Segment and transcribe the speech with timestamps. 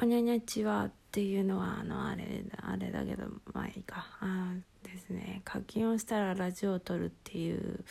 [0.00, 4.06] こにゃにゃちはっていうのはあのあれあれだけどまあいいか。
[4.20, 5.42] あですね。
[5.44, 7.84] 課金をしたらラジオを撮るっていう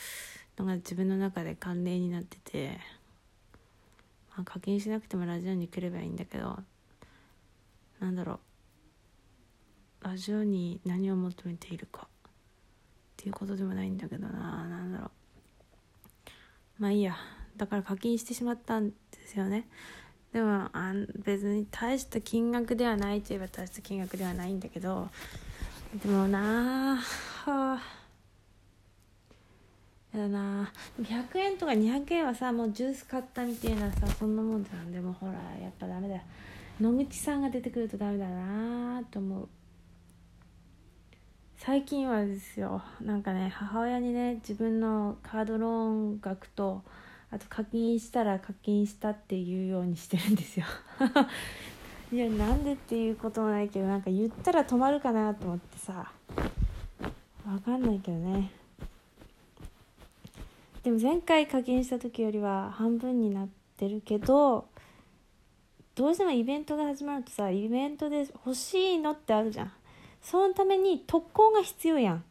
[0.58, 2.80] のが自分の中で慣例になってて、
[4.36, 6.58] まあ、課金しなくてもラジオに来ればいいんだけど。
[8.00, 8.40] なんだろ
[10.02, 10.06] う。
[10.06, 12.32] ラジオに何を求めているかっ
[13.18, 14.66] ていうことでもないんだけどな。
[14.68, 15.12] 何だろう。
[16.80, 17.16] まあいいや。
[17.56, 18.96] だから課金してしまったんで
[19.28, 19.68] すよね。
[20.34, 20.94] でもあ
[21.24, 25.10] 別に大した金額ではないといえば大した金額ではないんだけど
[26.04, 28.00] でもなあはあ
[30.14, 34.92] やだな100円とか200円はさもうジュース買ったみたいなさそんなもんじゃん。
[34.92, 36.22] でもほらやっぱダメだよ。
[36.82, 39.50] 野口さんが出てくるとダメだなあと思う。
[41.58, 42.82] 最近はですよ。
[43.02, 46.84] なんかね母親にね自分のカードローン額と
[47.32, 50.66] あと課金したら課金したっていうようにしてるんですよ。
[52.12, 56.12] いやなんでっていうこともないけどなんか言ったら止まるかなと思ってさ。
[57.46, 58.52] わかんないけどね。
[60.84, 64.68] でも前回課金した時よりは半分になってるけど
[65.94, 69.72] どうしてもイベントが始まるとさイベントで欲しいのってあるじゃん。
[70.22, 72.24] そのために特攻が必要やん。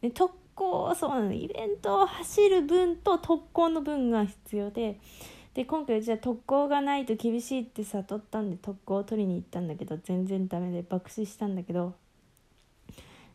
[0.00, 4.98] で特攻そうなのイベントを走る分と特攻の分が必要で
[5.54, 11.94] で今回じゃあ特攻がないと厳しいって悟ったんで特攻を取りに行ったんだけど全然ダメで爆死したんだけど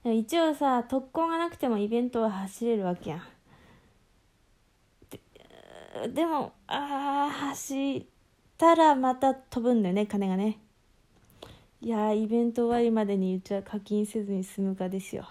[0.03, 3.21] 一応さ特攻がなくてもイベントは走れるわけやん。
[5.09, 5.19] で
[6.09, 8.05] でもああ走っ
[8.57, 10.59] たらまた飛ぶんだよね金がね。
[11.81, 15.27] いやイベント終わりまでにうちは課金せずに済むかですよ。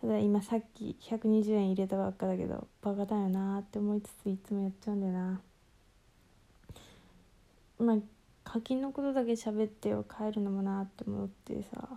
[0.00, 5.40] ただ今さっき120円入れたばっかだけどバカだよなって思いつついつもやっちゃうんだよな。
[7.78, 7.96] まあ
[8.42, 11.88] 課金のことだけ喋ってよ帰るのもなって思ってさ。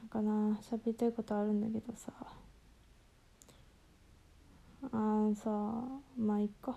[0.00, 2.12] なんかな喋りたいことあるんだけどさ。
[4.92, 5.50] あのさ
[6.16, 6.76] まあいっか。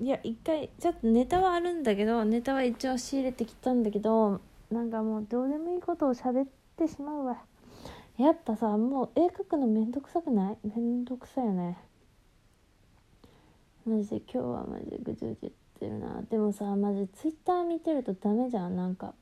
[0.00, 7.49] いや一回ちょっとネタはあるんだけどネタは一応仕入れてきたんだけどなんかもうどうでもいいことを喋ってしまうわ。
[8.20, 10.58] やっぱさもう絵描くのめんどくさくない？
[10.62, 11.78] めんどくさいよね。
[13.86, 16.22] マジで今日はマジでぐちぐち言ってるな。
[16.30, 18.76] でもさマジツイッター見てるとダメじゃん。
[18.76, 19.14] なんか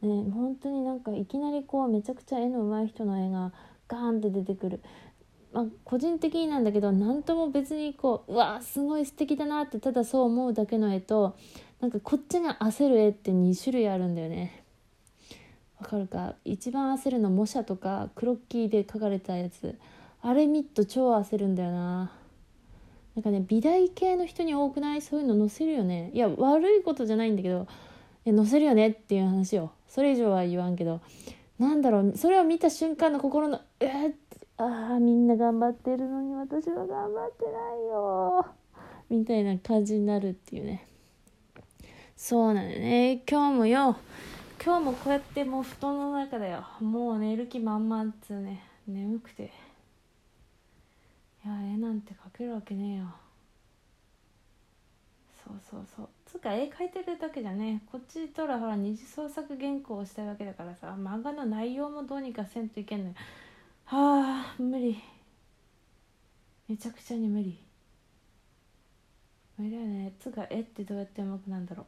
[0.00, 3.52] ね本当になんかいきなりこうめちゃくちゃ絵の上手い人の絵が
[3.88, 4.80] ガーンって出てくる。
[5.52, 11.36] まあ、個人的になんだけど何とも別にこううわすごい素敵だなってただそう思うだけの絵と
[11.80, 14.63] なんかこっちが焦る絵って2種類あるんだよね。
[15.80, 16.34] わかるか？
[16.44, 19.78] 一番焦るの模写とかクロッキーで描かれたやつ。
[20.22, 22.12] あれ見っと超焦るんだよな。
[23.16, 25.02] なんかね美大系の人に多くない？
[25.02, 26.10] そういうの載せるよね。
[26.14, 27.66] いや悪いことじゃないんだけど
[28.24, 28.88] 載せるよね？
[28.88, 31.00] っていう話をそれ以上は言わんけど。
[31.58, 32.16] なんだろう？
[32.16, 34.12] それを見た瞬間の心のえー、
[34.56, 37.52] ああみんな頑張ってるのに私は頑張ってない
[37.88, 38.46] よ。
[39.10, 40.86] みたいな感じになるっていうね。
[42.16, 43.22] そうなんだよね。
[43.30, 43.96] 今日もよ。
[44.62, 48.62] 今日もこうやってもう布団の中だよもう寝る気満々っつうね。
[48.86, 49.52] 眠くて。
[51.44, 53.04] いや絵なんて描けるわけねえよ。
[55.44, 56.08] そうそうそう。
[56.26, 63.14] つうか絵描いてるだけじゃねこっちとらほら二次創作原稿をしたいわけだからさ漫画の内容もどうにかせんといけんのよ。
[63.84, 64.98] はあ無理。
[66.68, 67.58] めちゃくちゃに無理。
[69.58, 70.12] 無理だよね。
[70.18, 71.86] つうか絵ってどうやってうまくなんだろう。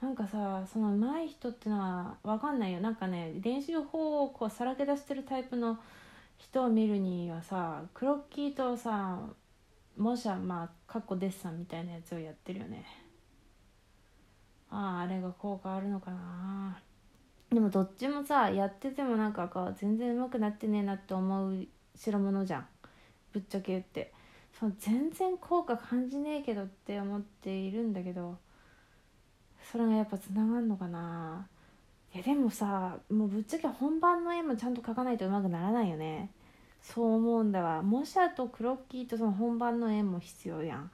[0.00, 2.80] なんかさその上手い人ってのは分かんないよ。
[2.80, 5.78] なんかね練習法をこうさらけ出してるタイプの
[6.36, 9.18] 人を見るにはさクロッキーとさ
[9.96, 12.84] 模写まあかっこデッサンみたいなやつをやってるよね。
[14.70, 16.78] あああれが効果あるのかな。
[17.50, 22.66] でもどっちもさやっててもなんかこう全然うまくなってねえなって思う代物じゃん。
[23.32, 24.12] ぶっちゃけ言って。
[24.58, 28.36] その全然効果感じねえけどって思っているんだけど。
[29.70, 31.46] それがやっぱつながんのかな。
[32.14, 36.30] いやでもさもうぶっちゃけ本番の絵もちゃんと描かないとうまくならないよね。
[36.80, 37.82] そう思うんだわ。
[37.82, 40.90] 模写とクロッキーとその本番の絵も必要やん。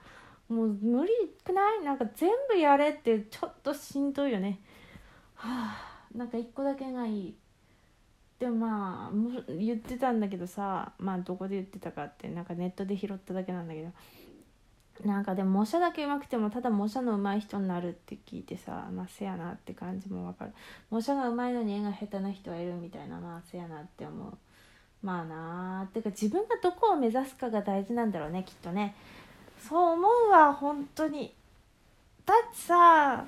[0.49, 1.13] もう無理
[1.45, 1.85] くない？
[1.85, 4.59] なんか全部やれってちょっとしんどいよね。
[5.35, 7.35] はあなんか1個だけがいい。
[8.39, 13.91] でもまあ言ってたんだけどさまあどこで言ってたかってなんかネットで拾っただけなんだけど。
[15.05, 20.53] なんかでも模写だけ上手くてもただ模写の上手い人になるって聞いてさまあせやなって感じもわかる。
[20.91, 24.33] 模写が上手いのに絵が下手な人はいるみたいなまあせやなって思う。
[25.03, 28.95] まあなーっていうか自分がどこを目指すかが大事なんだろうねきっとね。
[29.59, 31.35] そう思うわ本当に。
[32.25, 33.25] だってさ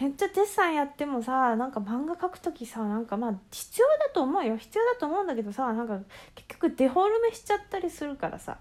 [0.00, 4.56] めっちゃデッサンやってもさなんか漫画描く時さなんかまあ必要だと思うよ。
[4.56, 5.98] 必要だと思うんだけどさなんか
[6.34, 8.58] 結局デフォルメしちゃったりするからさ。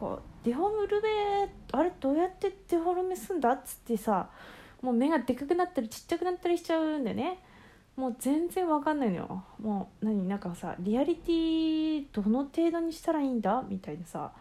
[0.00, 4.30] こうデフォルメあれどうやってデフォルメすんだっつってさ
[4.80, 7.38] もう目がでかくなったりちっちゃくなったりしちゃうんだよね。
[7.96, 9.44] もう全然わかんないのよ。
[9.60, 13.62] もう何なんかさリアリティどの程度にしたらいいんだ？
[13.68, 14.32] みたいなさ。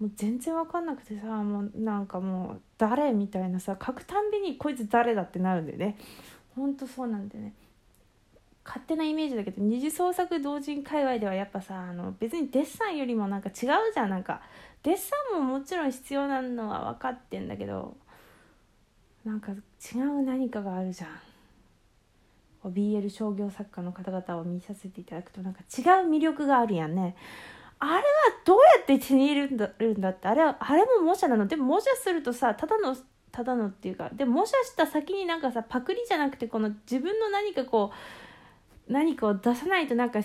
[0.00, 3.12] もう全然わかんなくてさもうなんかもう誰？
[3.12, 3.78] みたいなさ。
[3.80, 5.96] 書くたんびにこいつ誰だってなるんだよね。
[6.56, 7.52] ほんとそうなんだよね。
[8.66, 13.54] 勝手なイメージだけど二次創作同人界隈ではやっぱさあの別にデッサンよりもなんか違う
[13.94, 14.10] じゃん。
[14.10, 14.42] なんか
[14.82, 17.96] デッサンももちろん必要なのは分かってんだけど
[19.24, 21.10] なんか違う何かがあるじゃん。
[22.64, 27.14] BL 商業作家の方々を見させていただくとなんか違う魅力があるやんね。
[27.78, 28.02] あれは
[28.44, 29.52] どうやって手に入れる
[29.96, 31.46] んだってあれはあれも模写なの。
[31.46, 32.96] でも模写するとさただの
[33.30, 38.25] ただのっていうかで模写した先になんかさパクリじゃなくてこの自分の何かこう
[38.88, 40.20] 何かを出さないとなんか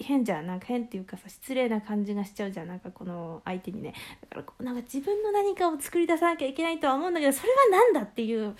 [0.00, 0.46] 変じゃん。
[0.46, 2.68] なんか変っていうかさ失礼な感じがしちゃうじゃん。
[2.68, 3.94] なんかこの相手にね。
[4.22, 8.54] だからこうなんか自分の何かを作り出さなきゃいけないとは思うんだけどそれは何だっていう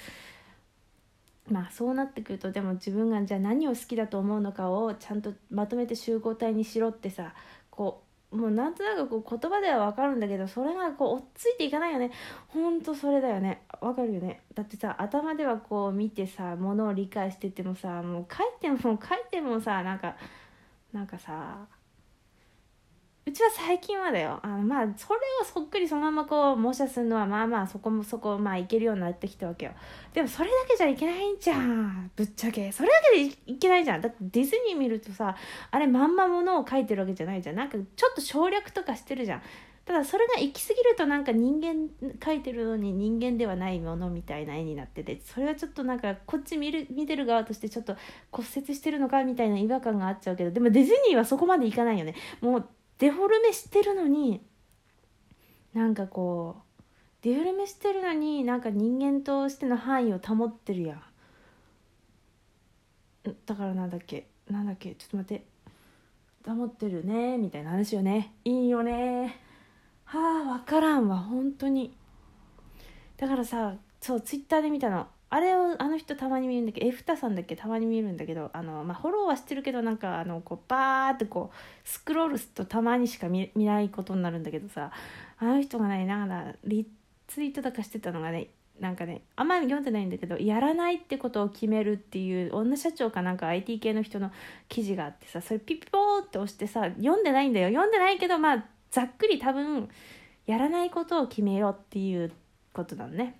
[1.50, 7.35] まあそうなってくるとでも自分がじゃあ何を好きだと思うのかをちゃんとまとめて集合体にしろってさ
[7.70, 12.11] こうもうなんとなくこう言葉では分かるんだけどそれがこう追っついていかないよね。
[12.49, 13.63] ほんとそれだよね。
[13.81, 14.43] わかるよね。
[14.55, 20.17] だってさ頭ではこう見てさものを理解しててもさもう書いても書いてもさなんか
[20.93, 21.67] なんかさ
[23.29, 24.41] うちは最近はだよ。
[24.43, 29.73] あのまあそれをそっくりそのままこう模写するのはまあまあそこもそこまあいけるようになってきたわけよ。
[30.15, 32.11] でもそれだけじゃいけないんじゃん。
[32.17, 32.73] ぶっちゃけ。
[32.73, 34.01] それだけでいけないじゃん。
[34.01, 35.37] だってディズニー見るとさ
[35.71, 37.57] あれまんまものを描いてるわけじゃないじゃん。
[37.57, 39.43] なんかちょっと省略とかしてるじゃん。
[39.85, 41.89] ただそれが行き過ぎるとなんか人間
[42.19, 47.97] 描いてるのに人間ではないものみたいな絵になっててそれはちょっとなんかこっち見る見てる側としてちょっと
[48.31, 52.15] 骨折してるのかみたいな違和感があっちゃうけどでもディズニーはそこまでいかないよね。
[52.43, 54.43] もうデフォルメしてるのに
[55.75, 56.83] なんかこう
[57.23, 61.03] デフォルメしてるのになんか人間としての範囲を保ってるやん。
[63.45, 65.45] だからなんだっけなんだっけちょっと待って。
[66.47, 68.33] 保ってるねみたいな話よね。
[68.45, 69.41] いいよね。
[70.05, 71.95] はあ分からんわ本当に。
[73.17, 75.09] だからさそうツイッターで見たの。
[75.31, 84.91] あれをあの人たまに見るんだけどエフタさんだっけたまに見るんだけどあの、まあ、フォローはしてるけどなんかあのこうバーってこうスクロールするとたまにしか見ないことになるんだけどさ
[85.39, 86.87] あの人がねなんかリ
[87.27, 88.49] ツイートだかしてたのがね
[88.81, 94.31] なんかねあんまり読んでないんだけどやらないってことを決めるっていう女社長かなんか IT 系の人の
[94.69, 99.89] 記事があってさそれピッポーって押してさ読んでないんだよ読んでないけどまあざっくり多分
[100.47, 102.33] やらないことを決めようっていう
[102.73, 103.39] ことなのね。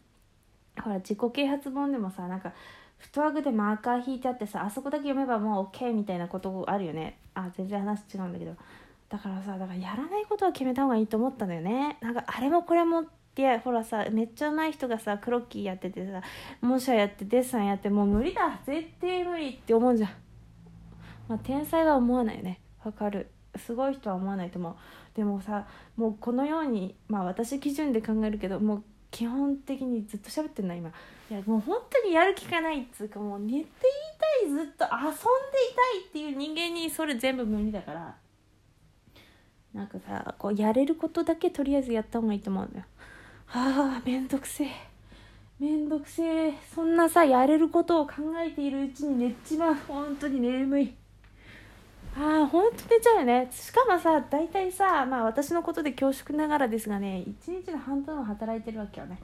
[0.83, 2.53] ほら自己啓発本でもさなんか
[2.99, 7.19] フットワークでマーカー引いてあってさあそこだけ読めばもう OK みたいなことあるよね。
[7.35, 8.55] あ全然話違うんだけど。
[9.09, 11.97] だからさだからやらないことは決めた方がいいと思ったんだよね。
[12.01, 13.05] なんかあれもこれもっ
[13.35, 16.23] てほらさめっちゃ上手い人がさクロッキーやっててさ
[16.61, 20.11] 模写やってデッサンやってもう無理だ絶対無理って思うじゃん。
[21.29, 22.61] まあ天才は思わないよね。
[22.85, 23.31] わかる。
[23.57, 24.77] すごい人は思わないと思う。
[25.17, 25.67] でもさ
[25.97, 30.91] もうこのようにまあ私基準で考えるけどもう基本的にずっと喋ってんな今。
[31.31, 33.65] いやもう本当にやる気がないっつうかもう寝てい
[34.43, 38.17] たいずっと遊んでいたいっていう人間にそれ全部無理だから。
[39.75, 42.85] なんかさこうやれることだけとりあえずやった方がいいと思うんだよ。
[43.47, 44.69] はあめんどくせえ。
[45.59, 46.55] めんどくせえ。
[46.75, 49.75] そんなさやれることを考えているうちに寝っちまう。
[49.75, 50.95] 本当に眠い。
[52.21, 53.49] ああほんと寝ちゃうよね。
[53.53, 59.21] しかもさ大体さまあ私のことで恐縮ながらですがね一日の半分は働いてるわけよね。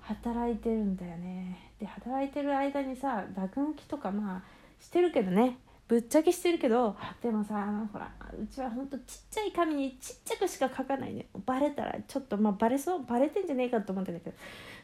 [0.00, 1.72] 働いてるんだよね。
[1.78, 4.42] で働いてる間にさ落書きとかまあ
[4.82, 5.58] してるけどね。
[5.88, 11.26] ぶっちゃけしてるけどでもさほらうちはほんとちっちゃい紙にちっちゃくしか書かないね。
[11.44, 14.36] バレたらちょっとまあバレそうバレてんじゃねえかと思ってんだけど。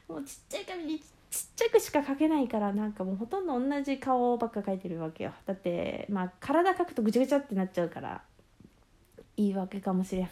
[0.07, 5.33] もうちっちゃい紙にちっちっちゃくしか描けないからなんかもうほとんど同じ顔ばっか描いてるわけよ。
[5.47, 8.23] だってまあ体描くとぐちゃぐちゃってなっちゃうから
[9.37, 10.29] 言い訳かもしれん。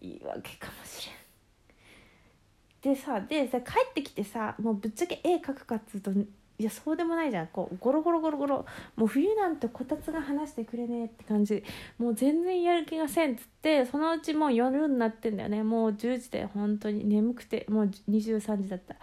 [0.00, 1.08] 言い訳かもし
[2.84, 2.94] れん。
[2.94, 6.26] でさでさ帰ってきてさもうぶっちゃけ絵描くかっつうとい
[6.58, 7.46] やそうでもないじゃん。
[7.48, 11.64] こうゴロゴロゴロゴロもう冬なんてこたつが話してくれねえって感じ。
[11.98, 15.64] もう全然やる気がせんっつってそのうちもう夜になってんだよね。
[15.64, 18.94] もう10時で本当に眠くてもう23時だった。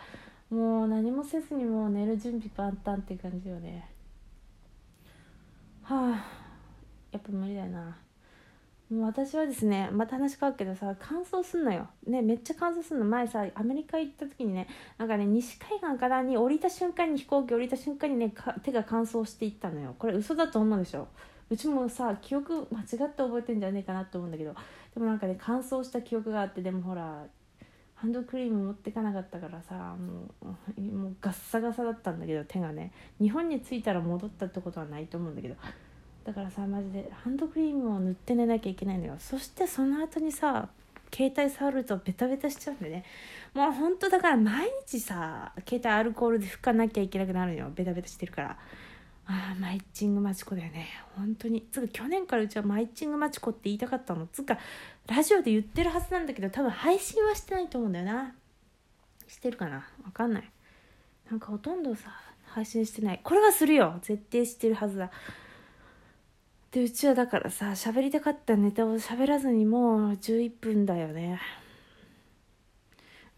[0.50, 3.90] もう何もせずにもう寝る準備万端って感じよね。
[5.84, 6.26] はあ
[7.12, 7.98] やっぱ無理だよな。
[8.92, 11.88] もう私はですねまた話変わるけどさ乾燥すんのよ。
[12.06, 13.06] ねめっちゃ乾燥すんの。
[13.06, 14.68] 前さアメリカ行った時にね
[15.00, 19.96] なんかね西海岸からに降りた瞬間に飛行機降りた瞬間にね手が乾燥していったのよ。
[19.98, 21.08] これ嘘だと思うでしょ。
[21.50, 24.54] うちもさ記憶間違って覚えてんじゃねえかなと思うんだけど。
[24.94, 27.26] でもなんかね乾燥した記憶があってでもほら
[28.06, 30.46] ハンドクリーム持ってかなかったからさもう
[30.80, 32.92] もうガッサガサだったんだけど手がね。
[33.20, 35.56] 日本に着いたら戻ったってことはないと思うんだけど。
[36.24, 39.16] だからさマジでハンドクリームを塗って寝なきゃいけないのよ。
[39.18, 40.70] そしてその後にさ
[41.12, 43.06] 携帯触るとベタベタしちゃうんでね。
[43.56, 47.72] もうほんとだから毎日さ携帯アルコールで拭かなきゃいけなくなるのよ。
[47.74, 48.58] ベタベタしてるから。
[49.28, 50.88] ああマイチングマチコだよね。
[51.16, 51.68] 本当に。
[51.72, 54.28] つうか去年からうちはマイチングマチコって言いたかったの。
[54.28, 54.60] つうか
[55.08, 58.36] ラジオで言ってるはずなんだけど多分配信はしてないと思うんだよな。
[59.28, 59.78] してるかな？
[60.04, 60.52] わかんない。
[61.32, 62.12] なんかほとんどさ
[62.46, 63.22] 配信してない。
[63.24, 63.98] これはするよ。
[64.04, 65.10] 絶対してるはずだ。
[66.72, 68.56] でうちはだからさ喋りたかった。
[68.56, 71.42] ネタを喋らずにもう11分だよね。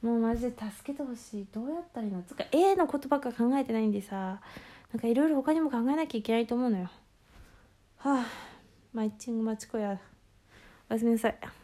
[0.01, 1.47] もうマジで助けてほしい。
[1.53, 2.21] どうやったらいいの？
[2.23, 4.41] つか A のことばっか考えてないんでさ。
[4.93, 6.89] なんかいろいろ他にも考えなきゃいけないと思うのよ。
[7.97, 8.25] はあ
[8.93, 9.99] マイチングマチコや。
[10.89, 11.37] おやすみなさい。